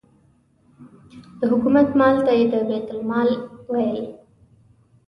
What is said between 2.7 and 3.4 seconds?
المال مال